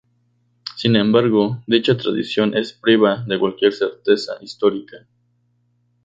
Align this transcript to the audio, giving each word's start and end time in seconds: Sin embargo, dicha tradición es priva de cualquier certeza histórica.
Sin 0.77 0.95
embargo, 0.95 1.61
dicha 1.67 1.95
tradición 1.95 2.57
es 2.57 2.73
priva 2.73 3.17
de 3.23 3.37
cualquier 3.37 3.71
certeza 3.71 4.33
histórica. 4.41 5.05